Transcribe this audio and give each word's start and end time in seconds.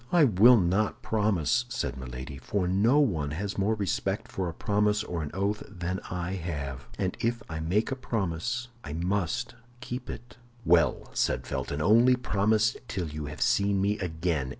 "I 0.11 0.23
will 0.23 0.57
not 0.57 1.03
promise," 1.03 1.65
said 1.69 1.95
Milady, 1.95 2.39
"for 2.39 2.67
no 2.67 2.97
one 2.99 3.29
has 3.29 3.59
more 3.59 3.75
respect 3.75 4.31
for 4.31 4.49
a 4.49 4.53
promise 4.55 5.03
or 5.03 5.21
an 5.21 5.29
oath 5.31 5.61
than 5.69 5.99
I 6.09 6.31
have; 6.37 6.87
and 6.97 7.15
if 7.19 7.43
I 7.47 7.59
make 7.59 7.91
a 7.91 7.95
promise 7.95 8.69
I 8.83 8.93
must 8.93 9.53
keep 9.79 10.09
it." 10.09 10.37
"Well," 10.65 11.11
said 11.13 11.45
Felton, 11.45 11.83
"only 11.83 12.15
promise 12.15 12.75
till 12.87 13.09
you 13.09 13.25
have 13.25 13.43
seen 13.43 13.79
me 13.79 13.99
again. 13.99 14.49